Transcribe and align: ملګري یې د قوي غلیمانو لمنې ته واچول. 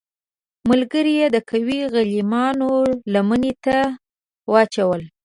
ملګري 0.69 1.13
یې 1.21 1.27
د 1.35 1.37
قوي 1.49 1.79
غلیمانو 1.93 2.71
لمنې 3.13 3.53
ته 3.65 3.77
واچول. 4.51 5.01